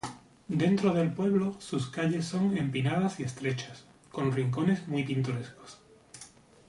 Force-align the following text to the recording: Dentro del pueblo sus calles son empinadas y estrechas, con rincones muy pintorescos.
Dentro 0.47 0.93
del 0.95 1.13
pueblo 1.13 1.57
sus 1.59 1.87
calles 1.91 2.25
son 2.25 2.57
empinadas 2.57 3.19
y 3.19 3.23
estrechas, 3.23 3.83
con 4.11 4.31
rincones 4.31 4.87
muy 4.87 5.03
pintorescos. 5.03 5.77